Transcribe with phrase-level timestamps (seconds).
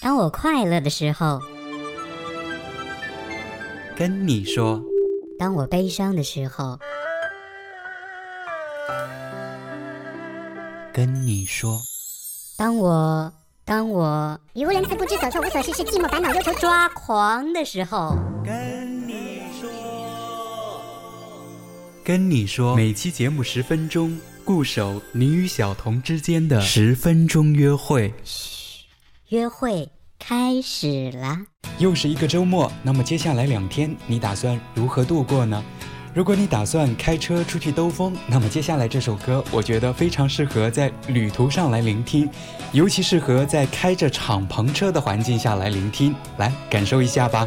[0.00, 1.40] 当我快乐的时候，
[3.96, 4.80] 跟你说；
[5.38, 6.78] 当我悲伤的时候，
[10.92, 11.78] 跟你说；
[12.56, 13.32] 当我
[13.64, 19.68] 当我语无伦次、不知所措、无所事事、寂寞、烦恼、忧愁、抓狂的时候，跟你说。
[22.04, 28.14] 跟你说，每期节目十分钟，固守你与小童之间的十分钟约会。
[29.28, 29.90] 嘘，约会。
[30.18, 31.38] 开始啦，
[31.78, 32.70] 又是一个周末。
[32.82, 35.62] 那么接下来两天，你打算如何度过呢？
[36.12, 42.28] 如果你打算开车出去兜风，那么接下来这首歌，我觉得非常适合在旅途上来聆听，
[42.72, 47.46] 尤其适合在开着敞篷车的环境下来聆听，来感受一下吧。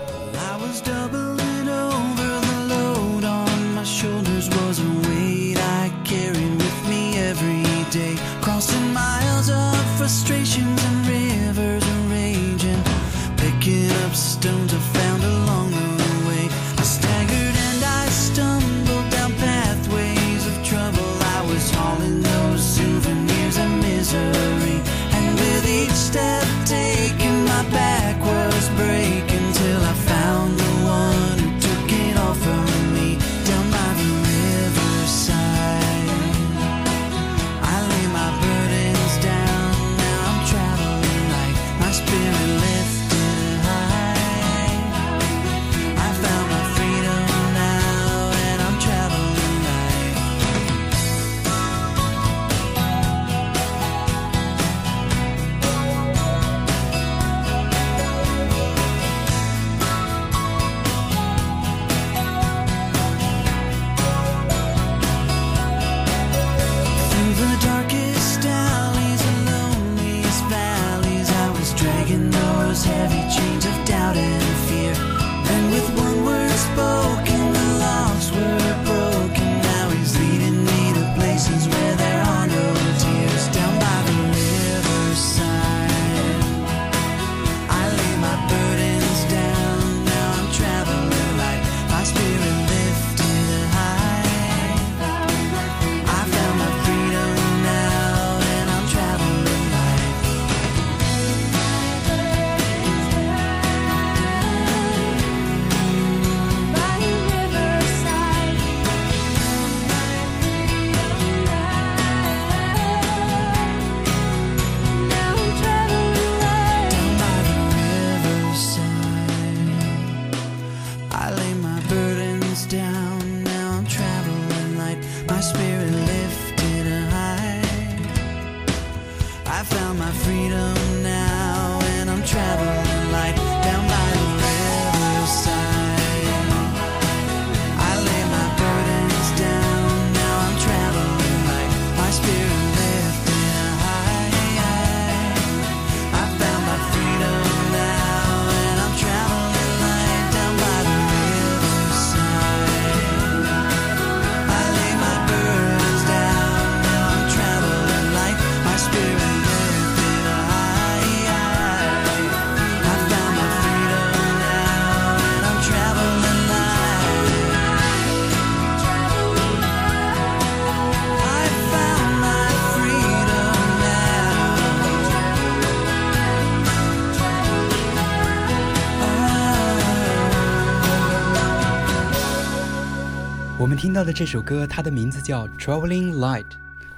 [183.81, 186.43] 听到的这首歌，它的名字叫《Traveling Light》，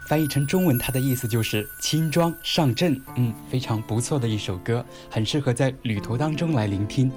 [0.01, 3.01] 翻译成中文，它的意思就是轻装上阵。
[3.15, 7.09] 嗯，非常不错的一首歌，很适合在旅途当中来聆听。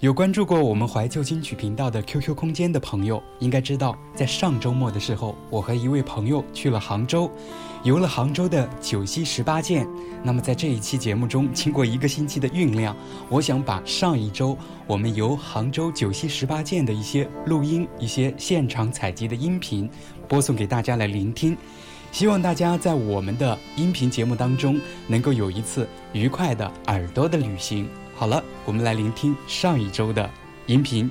[0.00, 7.30] 有关注过我们怀旧金曲频道的 QQ 空间的朋友，应该知道，在上周末的时候，我和一位朋友去了杭州，
[7.82, 9.88] 游了杭州的九溪十八涧。
[10.22, 12.94] 那么在这一期节目中，经过一个星期的酝酿，
[13.30, 14.54] 我想把上一周
[14.86, 19.88] 我们游杭州九溪十八涧的一些录音、一些现场采集的音频，
[20.28, 21.56] 播送给大家来聆听。
[22.12, 27.88] 希望大家在我们的音频节目当中，能够有一次愉快的耳朵的旅行。
[28.18, 30.28] 好了，我们来聆听上一周的
[30.64, 31.10] 音频。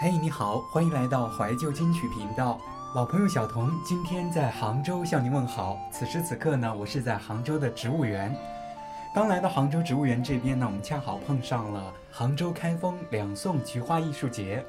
[0.00, 2.58] 嘿，你好，欢迎来到怀旧金曲频道，
[2.94, 5.76] 老朋友小童今天在杭州向您问好。
[5.92, 8.34] 此时此刻呢，我是在杭州的植物园。
[9.14, 14.64] 刚来到杭州植物园这边呢，我们恰好碰上了杭州开封两宋菊花艺术节。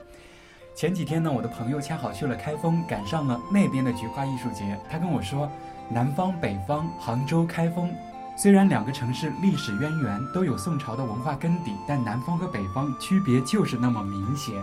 [0.76, 4.78] 前几天呢，我的朋友恰好去了开封，赶上了那边的菊花艺术节。
[4.92, 5.50] 他跟我说，
[5.88, 7.90] 南方、北方，杭州、开封，
[8.36, 14.62] 虽然两个城市历史渊源都有宋朝的文化根底，但南方和北方区别就是那么明显。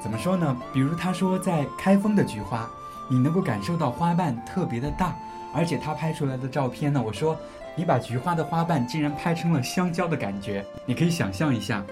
[0.00, 0.56] 怎么说呢？
[0.72, 2.70] 比如他说，在开封的菊花，
[3.08, 5.16] 你能够感受到花瓣特别的大，
[5.52, 7.36] 而且他拍出来的照片呢，我说。
[7.76, 11.84] 你把菊花的花瓣竟然拍成了香蕉的感觉，你可以想象一下。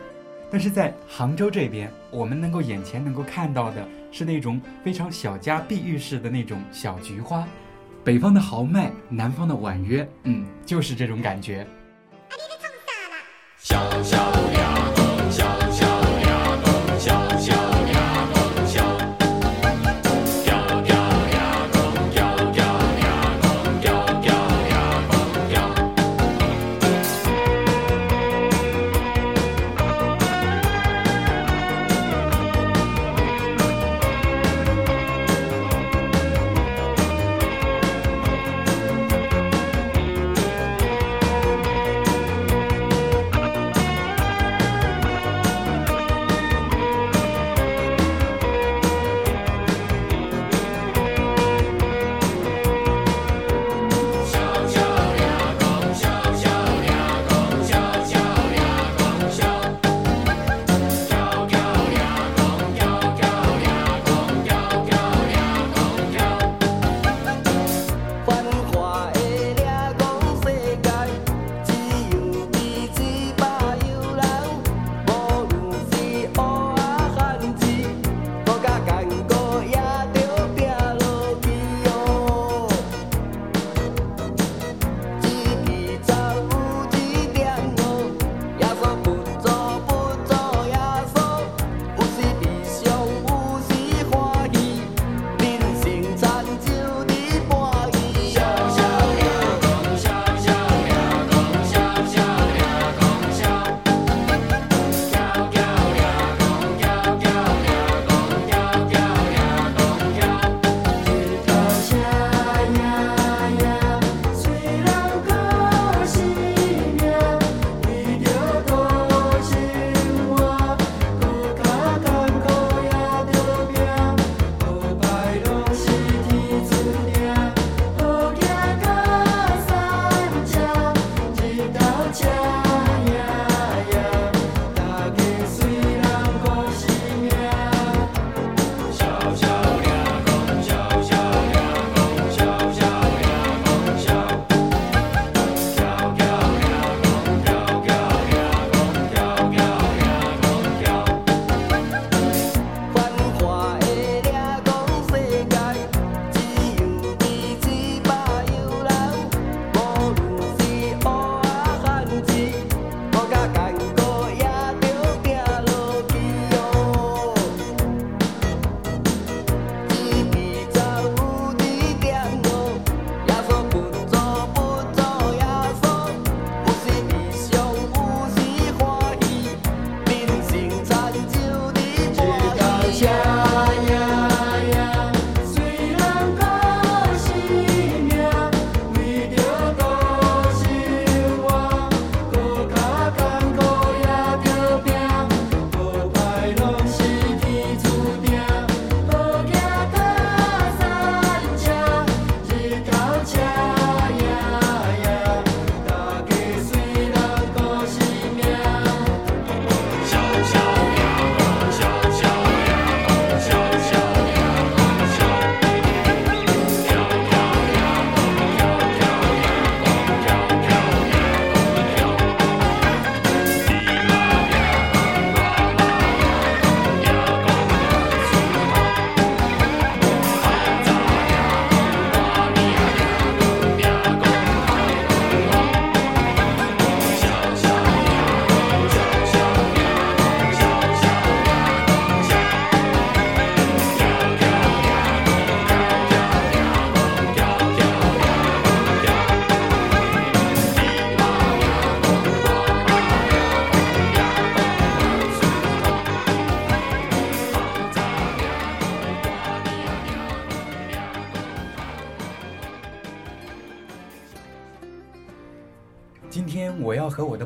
[0.50, 7.46] 但是在杭州这边，我们能够眼前能够看到的是那种非常小家碧玉式的那种小菊花，
[8.05, 11.67] 北方的豪迈，南方的婉约，嗯，就是这种感觉。
[13.58, 14.92] 小小鸟，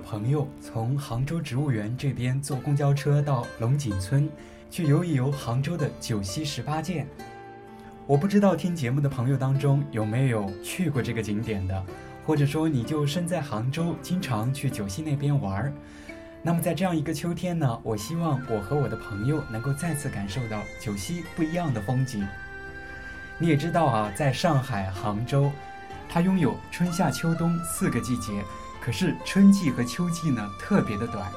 [0.08, 4.30] 朋友从杭州植物园这边坐公交车到龙井村，
[4.70, 7.04] 去游一游杭州的九溪十八涧。
[8.06, 11.84] 我不知道听节目的朋友当中有没有去过这个景点的，
[12.24, 15.72] 或者说你就身在杭州，经常去九溪那边玩儿。
[16.40, 22.24] 那么在这样一个秋天呢，我希望我和我的朋友能够再次感受到九溪不一样的风景。
[23.38, 25.50] 你也知道啊，在上海、杭州，
[26.08, 28.32] 它拥有春夏秋冬四个季节。
[28.86, 31.28] 可是春季和秋季呢，特别的短，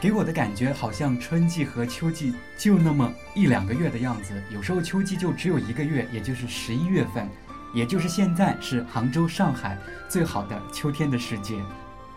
[0.00, 7.30] 给我的感觉好像春季和秋季就那么一两个月的样子，有时候秋季就只有一个月，也就是十一月份，
[7.72, 11.62] 也就是现在是杭州、上海最好的秋天的时节，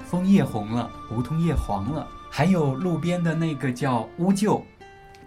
[0.09, 4.63] 枫叶红了，梧桐叶黄了，还有路边的那个叫乌桕，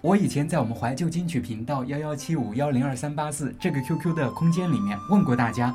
[0.00, 5.72] 我以前在我们怀旧金曲频道幺幺七五幺零二三八四这个 QQ 的空间里面问过大家。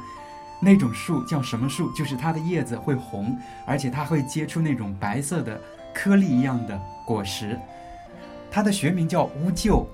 [0.60, 1.92] 那种树叫什么树？
[1.92, 5.62] 就是它的叶子会红，而且它会结出那种白色的
[5.94, 7.60] 颗粒一样的果实。
[8.50, 9.86] 它的学名叫乌桕，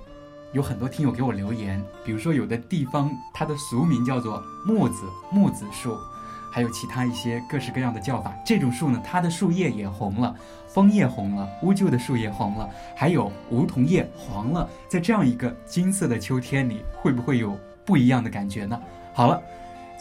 [0.53, 5.97] 有很多听友给我留言，比如说有的地方它的俗名叫做木子木子树，
[6.51, 8.31] 还有其他一些各式各样的叫法。
[8.45, 10.35] 这种树呢，它的树叶也红了，
[10.67, 14.69] 枫叶红了，乌桕的树叶红了，还有梧桐叶黄了。
[14.87, 18.79] 在这样一个金色的秋天里，会不会有不一样的感觉呢？
[19.13, 19.41] 好了。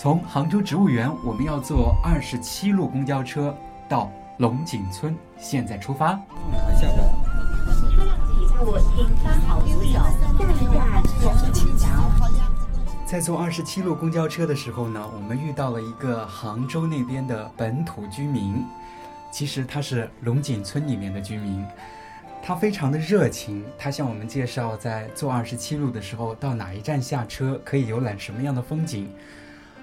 [0.01, 3.55] 从杭州植物园，我们要坐二十七路公交车
[3.87, 6.19] 到龙井村，现在出发。
[6.81, 7.03] 下车
[13.05, 18.65] 在坐二十七路公交车的时候呢，我们遇到了一个杭州那边的本土居民，
[19.31, 21.63] 其实他是龙井村里面的居民，
[22.43, 29.07] 他非常的热情，他向我们介绍在坐二十七路的时候到哪一站下车，可以游览什么样的风景。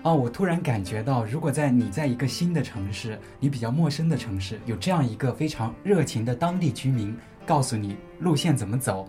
[0.03, 7.13] 哦，我突然感觉到，如果在你在一个新的城市，你比较陌生的城市，有这样一个非常热情的当地居民
[7.45, 9.05] 告诉你路线怎么走，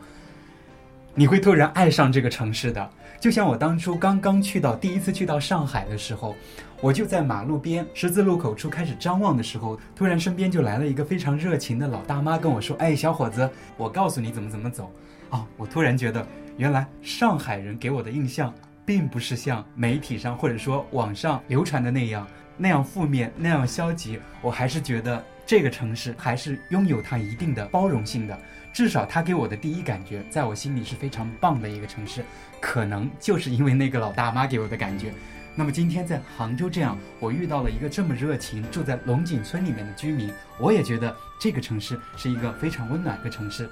[1.15, 2.91] 你会突然爱上这个城市的。
[3.21, 6.35] 就像我当初刚刚去到第一次去到上海的时候，
[6.81, 14.91] 我就在马路边十字路口处开始张望的时候，突然身边就来了一个非常热情的老大妈跟我说：“哎，小伙子，我告诉你怎么怎么走。”
[15.31, 16.27] 哦，我突然觉得，
[16.57, 18.53] 原来上海人给我的印象。
[18.89, 22.27] 并不是像媒体上或者说网上流传的那样
[22.57, 28.39] 那样负面那样消极，我还是觉得这个城市还是拥有它一定的包容性的。
[28.73, 32.25] 至少它给我的第一感觉，在我心里是非常棒的一个城市。
[32.63, 35.13] 可能就是因为那个老大妈给我的感觉。
[35.55, 43.69] 那么今天在杭州这样，我遇到了一个这么热情住在龙井村里面的居民，我也觉得这个城市是一个非常温暖的城市。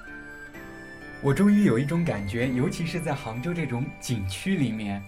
[1.26, 5.02] 我终于有一种感觉，尤其是在杭州这种景区里面，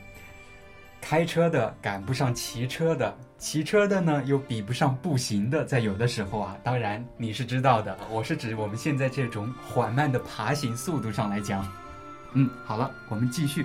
[1.00, 11.64] 开车的赶不上骑车的，骑车的呢又比不上步行的，在有的时候啊，当然你是知道的，我是指我们现在这种缓慢的爬行速度上来讲。
[12.32, 13.64] 嗯，好了，我们继续。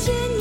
[0.00, 0.39] 千年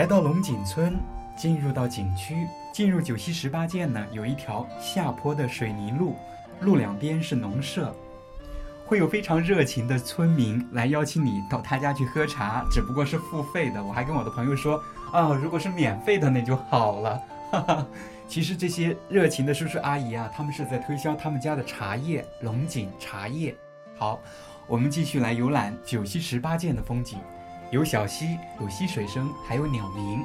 [0.00, 0.98] 来到龙井村，
[1.36, 6.16] 进入到景区，进入九溪十八涧呢，有一条下坡的水泥路，
[6.62, 7.94] 路两边是农舍，
[8.86, 13.84] 会有非常热情的村民来邀请你到他家去喝茶，只不过是付费的。
[13.84, 14.82] 我还跟我的朋友说，
[15.12, 17.22] 啊，如果是免费的那就好了。
[17.50, 17.86] 哈哈，
[18.26, 23.54] 其实这些热情的叔叔阿姨啊，他们是在推销他们家的茶叶，龙井茶叶。
[23.98, 24.18] 好，
[24.66, 27.18] 我们继续来游览九溪十八涧的风景，
[27.70, 30.24] 有小溪，有溪水声，还有鸟鸣。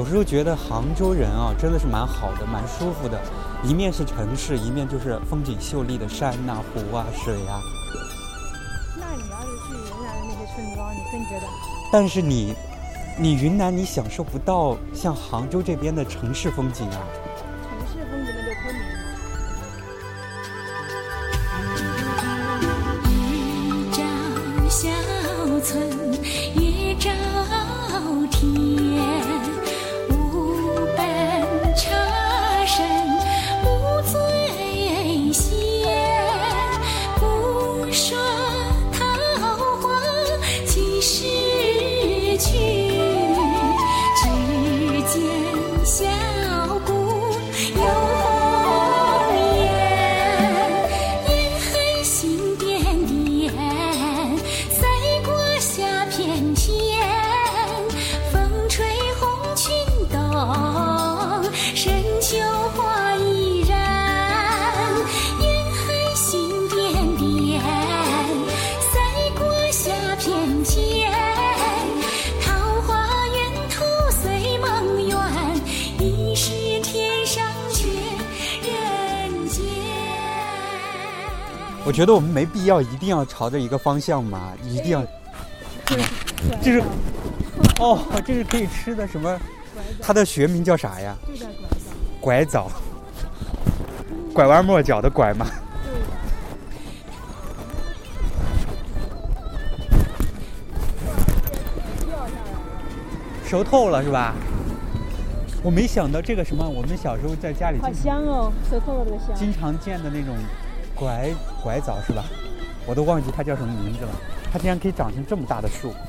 [0.00, 3.20] 有时候觉得杭州人啊，真的是蛮好的，蛮舒服的。
[3.62, 7.60] 一面是城市，一面就是风景秀丽的山呐、湖啊、水啊。
[8.98, 11.46] 那你要是去云南的那些村庄，你更觉得
[11.92, 12.54] 但是你，
[13.18, 17.04] 你云南你享受不到像杭州这边的城市风景啊。
[81.90, 85.04] 我觉得我们没必要一定要朝着一个方向嘛，一定要。
[86.62, 86.80] 这是，
[87.80, 89.36] 哦，这是可以吃的什么？
[90.00, 91.16] 它的学名叫啥呀？
[92.20, 92.70] 拐枣，
[94.32, 95.46] 拐弯抹角的拐嘛。
[102.06, 102.58] 掉下来了，
[103.44, 104.36] 熟透了是吧？
[105.64, 109.34] 我没想到这个什么，我们小时候在家里好香哦，熟透了这个香。
[109.34, 110.36] 经常见的那种
[111.00, 111.34] 拐
[111.64, 112.22] 拐枣是吧？
[112.86, 114.12] 我都忘记它叫什么名字了。
[114.52, 115.94] 它竟然可以长成这么大的树。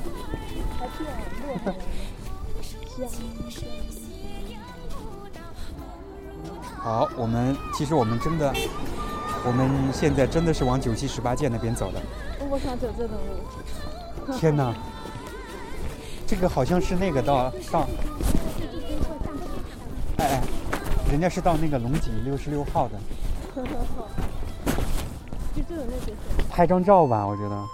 [6.78, 8.52] 好，我们其实我们真的，
[9.46, 12.02] 我们现在真的是往九溪十八涧那边走的。
[12.50, 13.16] 我想走这种
[14.28, 14.34] 路。
[14.40, 14.74] 天哪，
[16.26, 17.88] 这个好像是那个到到，
[20.18, 20.42] 哎哎，
[21.12, 23.00] 人家是到那个龙井六十六号的，
[25.56, 26.14] 就这种那些
[26.50, 27.68] 拍张照吧，我觉得。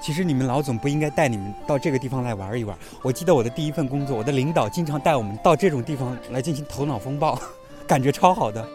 [0.00, 2.76] 其实你们老总不应该带你们到这个地方来玩一玩。
[3.02, 7.38] 我记得我的第一份工作，我的领导经常带我们到这种地方来进行头脑风暴，
[7.86, 8.66] 感觉超好的。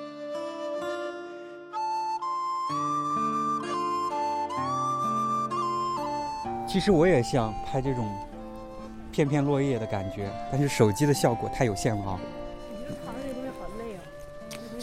[6.66, 8.10] 其实我也想拍这种
[9.12, 12.20] 片片落叶的感觉，但是手机的效果太有限了啊。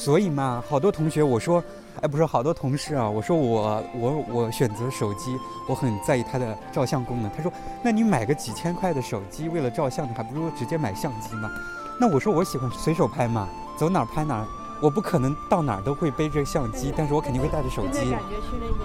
[0.05, 1.65] 所以嘛，好多同学我说，
[2.03, 5.35] 哎，不是好多同事啊，我说我我我选择手机，
[5.67, 7.31] 我很在意它的照相功能。
[7.35, 7.51] 他说，
[7.83, 11.51] 那你买个几千块的手机，为了照相，你还不如直接买相机嘛。
[11.99, 14.47] 那我说我喜欢随手拍嘛，走哪儿拍哪儿，
[14.83, 18.11] 我不可能到哪儿都会背着相机，但是我肯定会带着手机。
[18.11, 18.77] 感觉去那些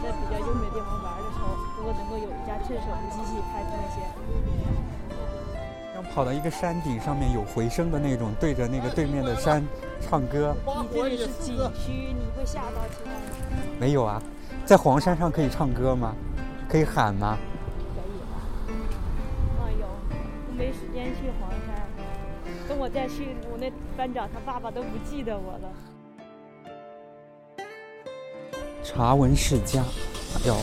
[0.00, 4.00] 觉得比较优美的地方玩的时候，如果能够有一架趁手的机器拍出那些，
[6.14, 9.66] 跑到一个山顶上面有回声的那种，对着那个对面的山
[10.00, 13.20] 唱歌，你这里是景区，你会吓到其他人。
[13.80, 14.22] 没有啊？
[14.66, 16.14] 在黄山上可以唱歌吗？
[16.68, 17.38] 可以喊吗？
[17.94, 18.36] 可以吧？
[19.64, 19.86] 哎呦，
[20.48, 21.80] 我没时间去黄山。
[22.68, 25.72] 等我再去，我那班长他爸爸都不记得我了。
[28.84, 29.82] 茶文世家，
[30.44, 30.56] 哟，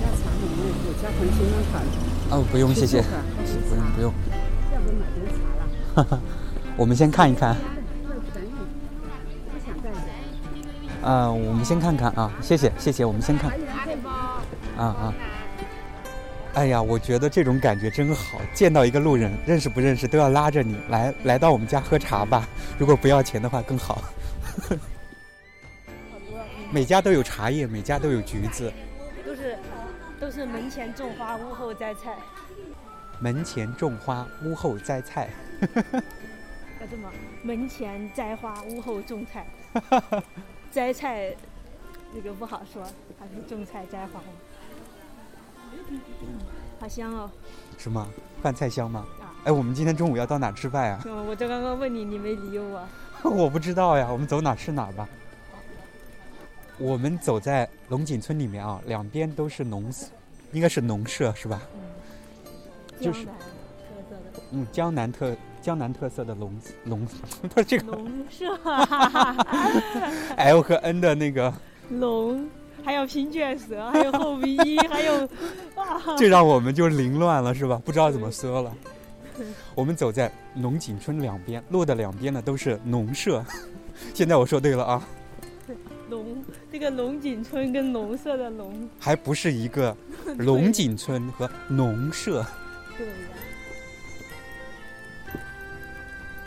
[0.00, 1.78] 加茶里面有加红心让卡，
[2.30, 3.02] 哦，不用，谢谢，
[3.68, 4.12] 不用不用。
[4.72, 5.26] 要不买点
[5.94, 6.22] 茶了，
[6.76, 7.56] 我们先看一看。
[11.02, 13.52] 啊、我们先看看啊，谢谢谢谢，我们先看，
[14.76, 15.14] 啊啊。
[16.54, 22.48] 哎呀，我觉得这种感觉真好，见到一个路人，认识不认识都要拉着你来来到我们家喝茶吧。
[22.76, 24.02] 如果不要钱的话更好。
[26.72, 28.72] 每家都有茶叶，每家都有橘子。
[30.26, 32.18] 都是门前种花，屋后摘菜。
[33.20, 35.30] 门前种花，屋后摘菜。
[36.80, 37.08] 要这么，
[37.44, 39.46] 门前栽花，屋后种菜。
[40.68, 41.32] 摘菜
[42.12, 42.82] 那个不好说，
[43.16, 44.20] 还是种菜摘花。
[46.80, 47.30] 好香哦！
[47.78, 48.08] 是吗？
[48.42, 49.30] 饭菜香吗啊？
[49.44, 51.00] 哎，我们今天中午要到哪吃饭呀？
[51.06, 52.84] 嗯，我这刚刚问你，你没理我。
[53.22, 55.08] 我不知道呀，我们走哪吃哪吧。
[56.78, 59.90] 我们走在龙井村里面啊，两边都是农，
[60.52, 61.62] 应该是农舍是吧？
[63.00, 63.34] 就是江
[63.84, 67.06] 南特色的嗯，江南特江南特色的农农，
[67.48, 68.54] 不是这个农舍，
[70.36, 71.52] L 和 N 的那个，
[71.90, 72.48] 龙，
[72.84, 75.28] 还有平卷舌，还有后鼻音，还有
[75.74, 77.80] 哇， 这让我们就凌乱了是吧？
[77.84, 78.74] 不知道怎么说了。
[79.74, 83.44] 我们走在龙井村两边，路的两边呢都是农舍。
[84.14, 85.06] 现在我说对了啊，
[86.08, 86.42] 龙，
[86.76, 89.96] 这个龙井村跟农舍的农，还不是一个
[90.36, 92.44] 龙井村和农舍，
[92.98, 93.12] 对呀。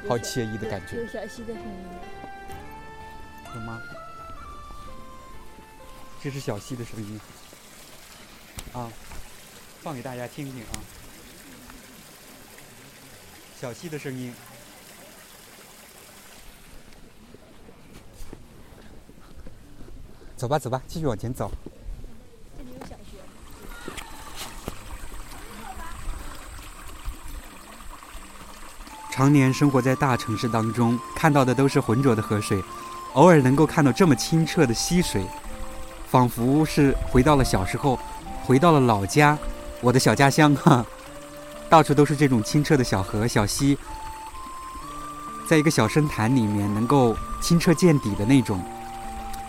[0.08, 1.72] 好惬意的感觉有，小溪的声音。
[3.56, 3.82] 有吗？
[6.22, 7.20] 这是小溪的声音
[8.74, 8.88] 啊，
[9.82, 10.78] 放给大家听听啊，
[13.60, 14.32] 小溪的声音。
[20.40, 21.52] 走吧，走吧，继续往前走。
[22.58, 23.18] 这里有小学。
[29.12, 32.64] 常年生活在大城市当中，看到的都是浑浊的河水，
[33.16, 35.26] 偶尔能够看到这么清澈的溪水，
[36.10, 38.00] 仿佛是回到了小时候，
[38.46, 39.38] 回到了老家，
[39.82, 40.86] 我的小家乡哈，
[41.70, 43.78] 到处都是这种清澈的小河、小溪，
[45.50, 48.64] 在一个小深潭里面能够清澈见底的那种。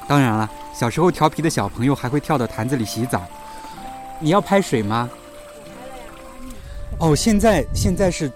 [0.09, 3.23] 当然了，小时候调皮的小朋友还会跳到坛子里洗澡。
[4.19, 5.09] 你要拍水吗？
[6.99, 8.31] 哦，现在现在是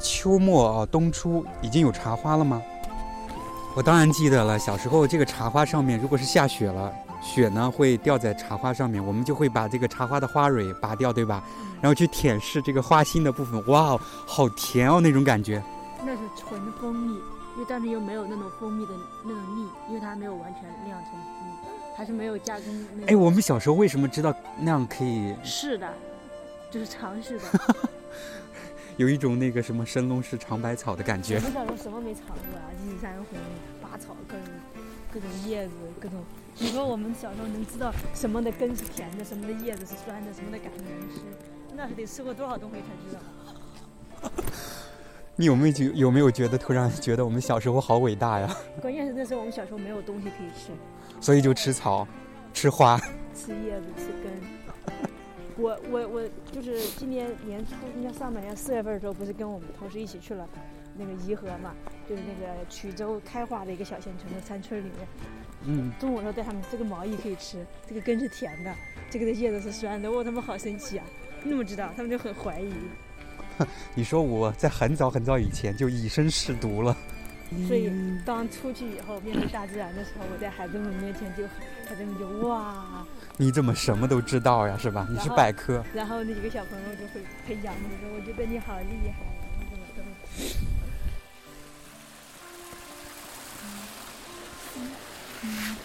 [0.00, 2.62] 秋末哦，冬初已经有茶花了吗？
[3.74, 11.42] 我当然记得了，小时候这个茶花上面如果是下雪了，雪呢会掉在茶花上面，我们就会把这个茶花的花蕊拔掉，对吧？
[11.80, 15.60] 然后去舔舐这个花心的部分，哇哦，好甜哦那种感觉。
[16.06, 17.14] 那是纯蜂蜜，
[17.56, 18.92] 因为但是又没有那种蜂蜜的
[19.24, 23.12] 那种蜜，因为它没有完全酿成蜜，还是没有加工那个。
[23.12, 25.88] 哎，我们小时候为什么知道那样可以是的，
[26.70, 27.44] 就是尝试的。
[28.96, 31.40] 有一种那个什么神农氏尝百草的感觉我？
[31.40, 32.70] 们小时候什么没尝过啊？
[32.80, 33.38] 金山红、
[33.82, 34.46] 拔草，各种
[35.12, 36.22] 各种叶子，各种。
[36.58, 41.20] 你说我们小时候能知道什么的根是甜的，什么的叶子是酸的，什么的感觉能吃，
[41.74, 44.30] 那是得吃过多少东西才知道。
[45.34, 48.56] 你有没有觉有没有觉得突然觉得我们小时候好伟大呀？
[48.80, 50.70] 关键是那时候我们小时候没有东西可以吃，
[51.24, 52.06] 所以就吃草，
[52.52, 53.00] 吃花。
[53.34, 54.30] 吃叶子，吃根。
[55.56, 60.46] 我我我就是今年年初，应该上半年四月份的时候，不是跟我们同事一起去了
[60.94, 61.74] 那个颐和嘛，
[62.06, 65.08] 就是那个衢州开化的一个小县城的山村里面。
[65.64, 68.70] 嗯，中午的时候带他们，这个毛衣可以吃，这个根是甜的，
[69.08, 71.06] 这个的叶子是酸的，哇，他们好神奇啊！
[71.42, 71.90] 你怎么知道？
[71.96, 72.70] 他们就很怀疑。
[73.96, 76.94] 你说我在很早很早以前就以身试毒了。
[77.68, 77.92] 所以
[78.24, 81.46] 当出去以后面对大自然的时候，我在孩子们面前就，
[81.88, 84.76] 孩子们就哇，你怎么什么都知道呀？
[84.80, 85.06] 是吧？
[85.08, 85.84] 你是百科。
[85.94, 89.24] 然后那几个小朋友就会培养你说，我觉得你好厉害，
[89.60, 90.10] 你怎么怎么。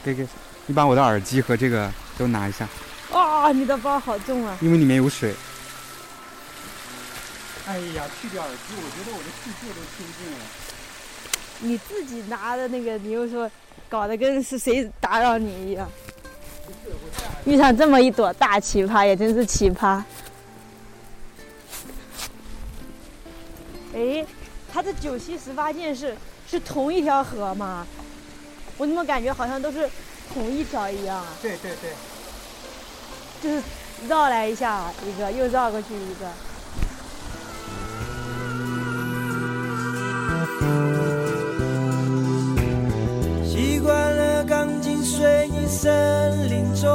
[0.03, 0.27] 给给，
[0.65, 2.67] 你把我的耳机和这个都拿一下，
[3.11, 4.57] 哇，你的包好重啊！
[4.61, 5.35] 因为里面有水。
[7.67, 10.39] 哎呀，去掉耳机，我觉得我的世界都清净了。
[11.61, 13.49] 你自己拿的那个，你又说
[13.89, 15.89] 搞得跟是谁打扰你一样。
[17.45, 20.01] 遇上这么一朵大奇葩，也真是奇葩。
[23.93, 24.25] 哎，
[24.71, 26.15] 它这九溪十八涧是
[26.47, 27.85] 是同一条河吗？
[28.77, 29.89] 我怎么感觉好像都是
[30.33, 31.27] 同一条一样啊？
[31.41, 31.91] 对对对。
[33.41, 33.63] 就是
[34.07, 36.29] 绕来一下一个，又绕过去一个。
[44.99, 46.89] 钢筋水泥森林中，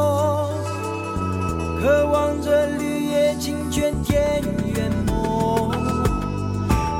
[1.80, 4.42] 渴望着绿叶清泉田
[4.74, 5.72] 园梦，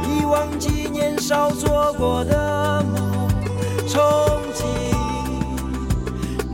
[0.08, 3.28] 遗忘记年少做过的梦，
[3.86, 4.00] 憧
[4.54, 4.64] 憬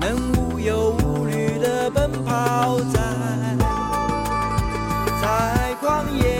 [0.00, 2.98] 能无忧无虑的奔跑在
[5.22, 6.39] 在旷野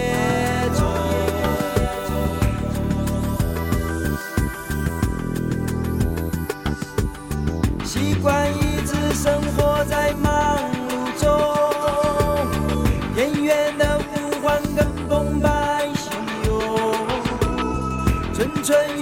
[18.70, 18.99] 전혀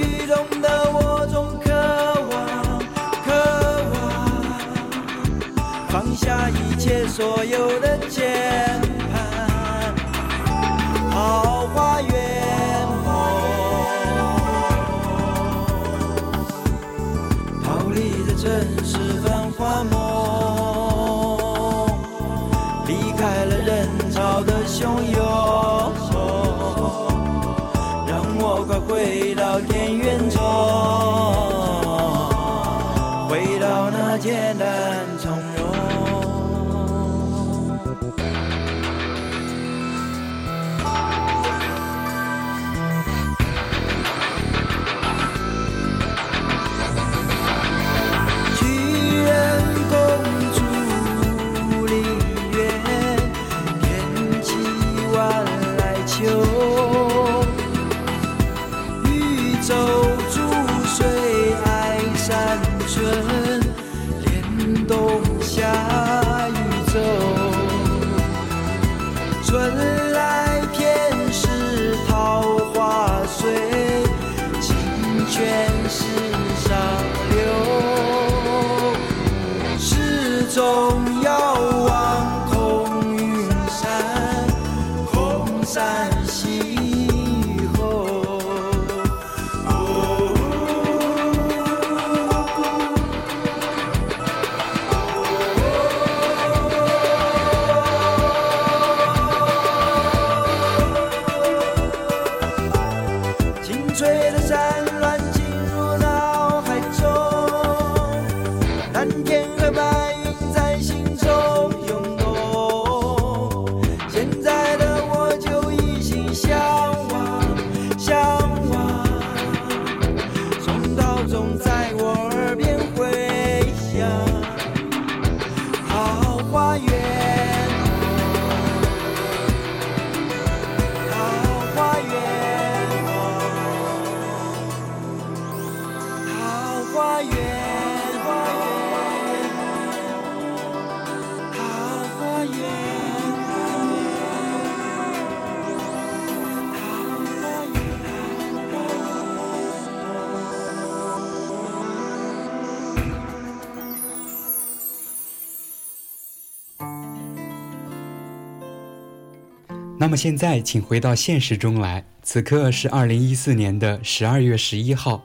[160.09, 162.03] 那么现在，请回到现实中来。
[162.23, 165.23] 此刻是二零一四年的十二月十一号，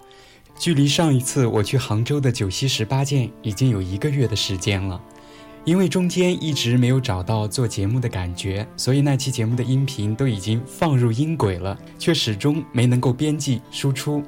[0.60, 5.02] 距离上一次我去杭州的九溪十八涧已经有一个月的时间了。
[5.63, 14.22] 因为中间一直没有找到做节目的感觉，所以那期节目的音频都已经放入音轨了，却始终没能够编辑输出。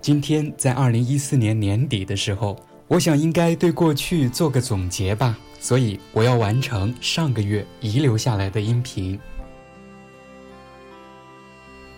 [0.00, 5.36] 今天在二零一四年年底的时候，我想应该对过去做个总结吧。
[5.58, 9.18] 所以我要完成上个月遗留下来的音频。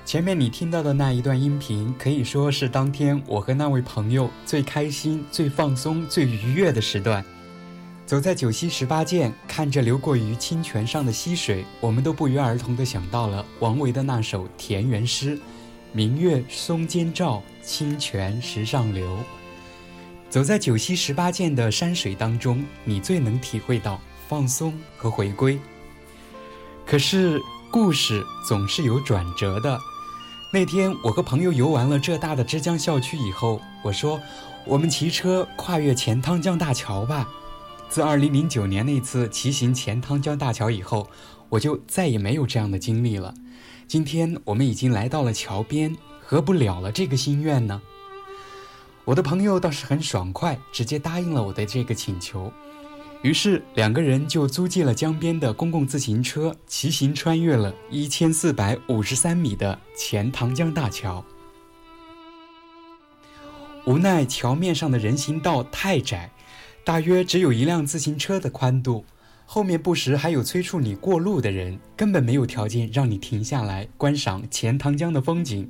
[0.09, 7.23] 前面你听到的那一段音频，可以说是当天我和那位朋友最开心、最放松、最愉悦的时段。
[8.07, 15.39] 走在九溪十八涧，看着流过于清泉上的溪水，我们都不约而同地想到了王维的那首田园诗
[15.93, 19.19] ：“明月松间照，清泉石上流。”
[20.31, 25.59] 走在九溪十八涧的山水当中，你最能体会到放松和回归。
[26.87, 27.39] 可是
[27.71, 29.79] 故事总是有转折的。
[30.51, 34.19] 那天我和朋友游完了浙大的之江校区以后，我说
[34.65, 37.29] ：“我们骑车跨越钱塘江大桥吧。”
[37.91, 41.07] 自2009年那次骑行钱塘江大桥以后，
[41.51, 43.35] 我就再也没有这样的经历了。
[43.87, 47.83] 今天我们已经来到了桥边，何不了了这个心愿呢？
[49.05, 52.51] 我的朋友倒是很爽快，直接答应了我的这个请求。
[53.23, 61.25] 于是两个人就租借了江边的公共自行车，骑行穿越了一千四百五十三米的钱塘江大桥。
[63.87, 66.31] 无奈桥面上的人行道太窄，
[66.85, 69.05] 大约只有一辆自行车的宽度，
[69.47, 75.69] 后面不时还有催促你过路的人，根本没有条件让你停下来观赏钱塘江的风景。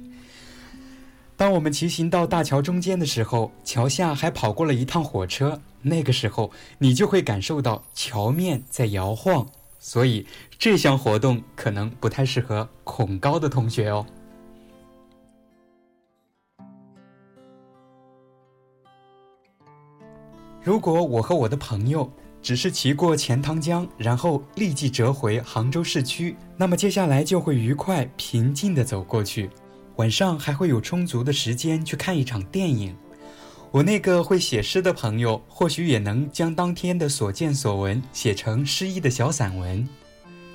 [1.38, 5.60] 当我们骑行到大桥中间的时候，桥下还跑过了一趟火车。
[5.80, 9.46] 那个时候，你就会感受到桥面在摇晃，
[9.78, 10.26] 所以
[10.58, 14.04] 这项活动可能不太适合恐高的同学哦。
[20.60, 22.10] 如果我和我的朋友
[22.42, 29.48] 只是骑过钱塘江，然后立即折回杭州市区，那么接下来就会愉快平静地走过去，
[29.98, 32.96] 晚上还会有充足的时间去看一场电影。
[33.72, 39.86] 我那个会写诗的朋友，或许也能将当天的所见所闻写成诗意的小散文。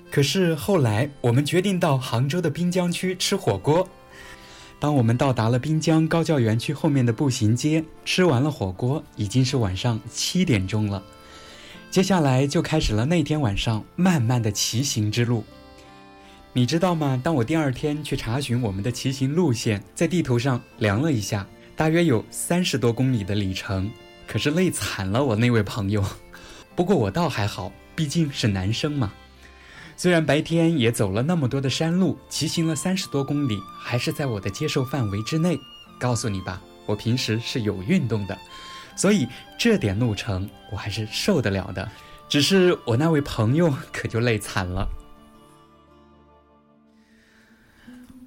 [0.10, 3.88] 可是后来，我们决定到杭州的滨江区吃火锅。
[4.80, 11.04] 当我们到达了滨江高教园区后面的步行街，吃完了火锅，已经是晚上七点钟了。
[11.92, 15.44] 接下来就开始了那天晚上漫漫的骑行之路。
[16.56, 17.20] 你知道吗？
[17.24, 21.48] 当我第二天去查询我们的骑行路线，在地图上量了一下。
[21.76, 23.90] 大约有三十多公里的里程，
[24.28, 26.06] 可是累惨了我那位朋友。
[26.76, 29.12] 不过我倒还好，毕竟是男生嘛。
[29.98, 35.60] 虽然白天也走了那么多的山路，骑行了三十多公里，还是在我的接受范围之内。
[36.00, 38.38] 告诉你吧，我平时是有运动的，
[38.96, 39.28] 所以
[39.58, 41.90] 这点路程我还是受得了的。
[42.30, 44.88] 只是我那位朋友可就累惨了。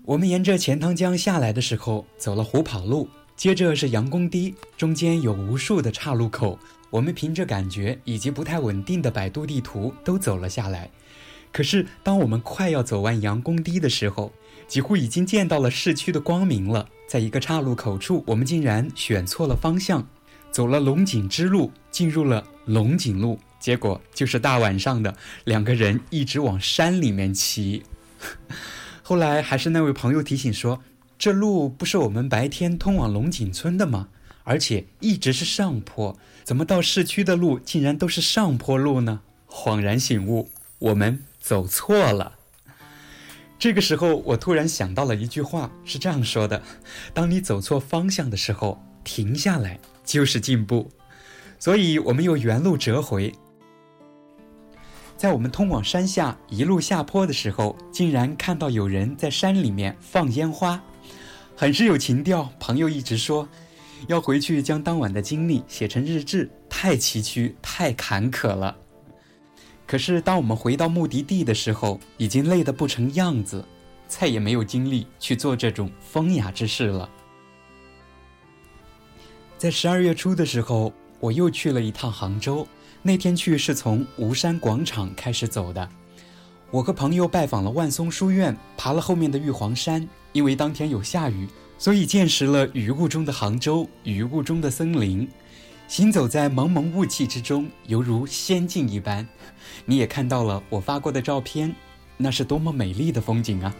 [0.06, 3.08] 我们沿着钱塘江下来的时候，走了虎跑路。
[3.34, 6.56] 接着是杨公堤，中间有无数的岔路口。
[6.90, 10.88] 我们凭着感觉以及不太稳定的百度地图都走了下来。
[11.52, 14.32] 可是，当我们快要走完杨公堤的时候，
[14.68, 16.88] 几乎已经见到了市区的光明了。
[17.08, 20.06] 在一个岔路口处，我们竟然选错了方向，
[20.52, 23.36] 走了龙井之路，进入了龙井路。
[23.58, 25.12] 结果就是大晚上的，
[25.46, 27.82] 两个人一直往山里面骑。
[29.08, 30.82] 后来还是那位朋友提醒说。
[31.16, 34.08] 这路不是我们白天通往龙井村的吗？
[34.42, 39.20] 而且一直是上坡，怎么到市区的路竟然都是上坡路呢？
[39.48, 40.50] 恍然醒悟，
[40.80, 42.32] 我们走错了。
[43.60, 46.60] 这个时候，我突然想到了一句话，是这样说的：
[47.14, 50.90] 当你走错方向的时候，停下来就是进步。
[51.60, 53.32] 所以，我们又原路折回。
[55.16, 60.80] 在我们通往山下一路下坡的时候，竟然看到有人在山里面放烟花。
[61.56, 63.48] 很是有情调，朋友一直说，
[64.08, 68.76] 要回去将当晚的经历写成日志，太崎岖，太坎坷了。
[69.86, 73.64] 可是当我们回到目的地的时候，已经累得不成样子，
[74.06, 77.08] 再也没有精力去做这种风雅之事了。
[79.56, 82.68] 在十二月初的时候，我又去了一趟杭州，
[83.06, 85.88] 那天去是从吴山广场开始走的。
[86.72, 90.06] 我和朋友拜访了万松书院，爬了后面的玉皇山。
[90.32, 91.46] 因为当天有下雨，
[91.78, 95.28] 所以见识了雨雾中的杭州，雨雾中的森林。
[95.86, 99.24] 行走在蒙蒙雾气之中，犹如仙境一般。
[99.84, 101.72] 你也看到了我发过的照片，
[102.16, 103.72] 那是多么美丽的风景啊！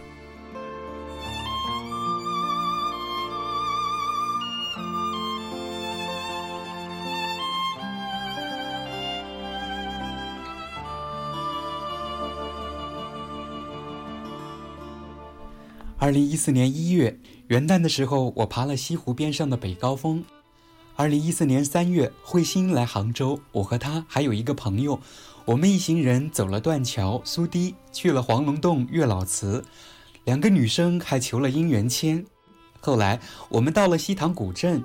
[16.07, 20.23] 二零一四年一月元旦的时候，我爬了西湖边上的北高峰。
[20.95, 25.01] 二零一四年三月，慧心来杭州，我和她还有一个朋友，
[25.43, 29.65] 我们一行人走了断桥、苏堤，去了黄龙洞、月老祠，
[30.23, 32.25] 两个女生还求了姻缘签。
[32.79, 34.81] 后来我们到了西塘古镇，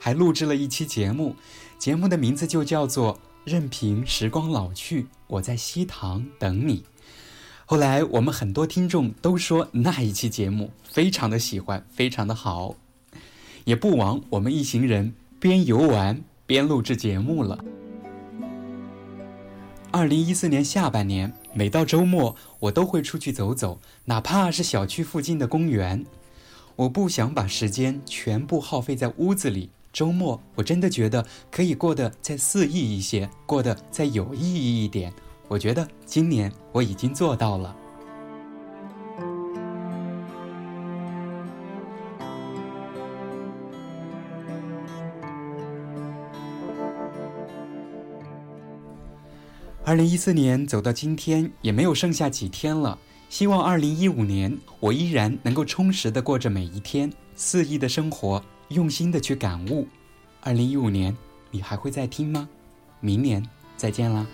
[0.00, 1.36] 还录制了一期节目，
[1.78, 3.14] 节目的名字就叫做
[3.44, 6.78] 《任凭时光老去，我在西塘等你》。
[7.66, 12.74] 后来我们很多听众都说那一期节目非常的喜欢，非常的好，
[13.64, 17.64] 也不枉我们一行人边游玩边录制节目了。
[19.90, 26.04] 二零一四年下半年，每到周末我都会出去走走，哪怕是小区附近的公园。
[26.76, 29.70] 我不想把时间全部耗费在屋子里。
[29.92, 35.12] 周末我真的觉得可以过得再肆意一些，过得再有意义一点。
[35.48, 37.76] 我觉得今年我已经做到了。
[49.86, 52.98] 二零一四年走到今天，也没有剩下几天了。
[53.28, 59.86] 希望二零一五年，我依然能够充实的过着每一天，肆意的生活，用心的去感悟。
[60.40, 61.14] 二零一五年，
[61.50, 62.48] 你还会再听吗？
[63.00, 63.44] 明年
[63.76, 64.26] 再见啦！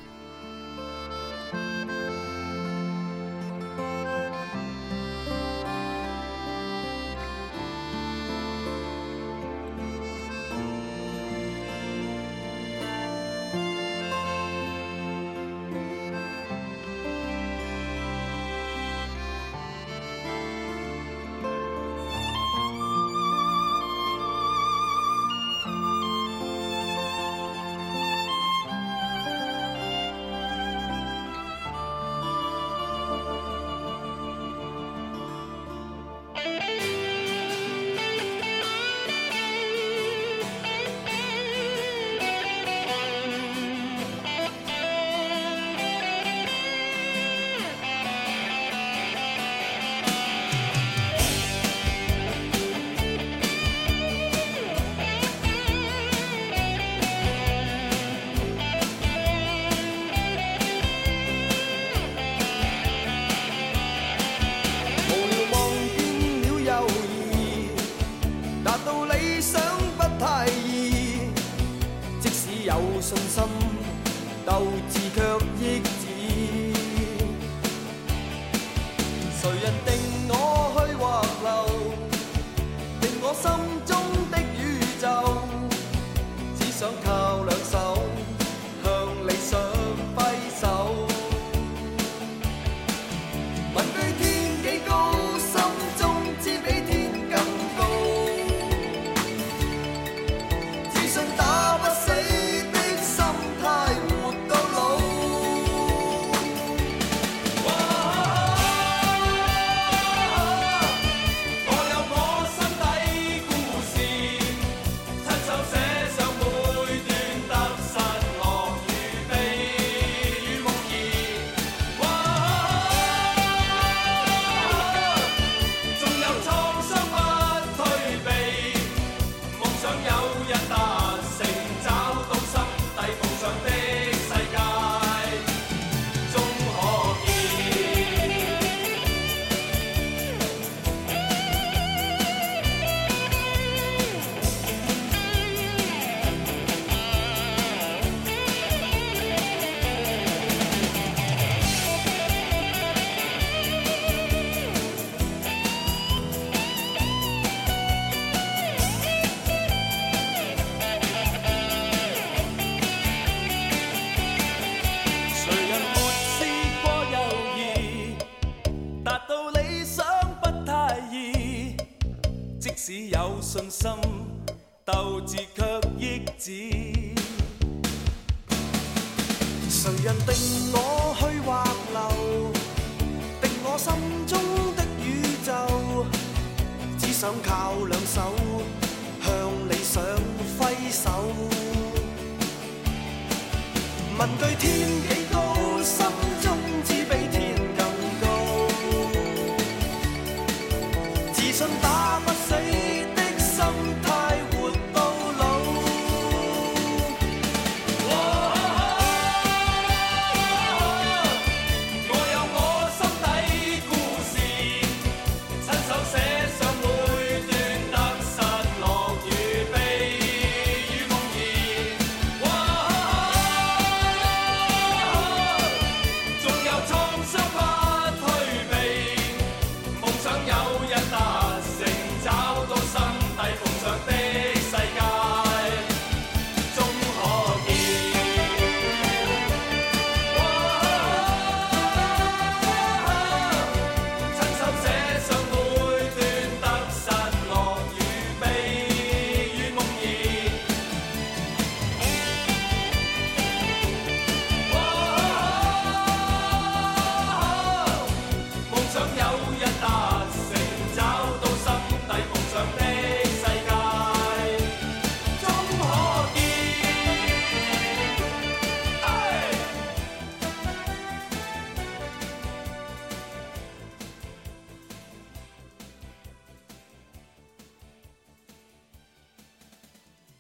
[173.83, 174.10] 有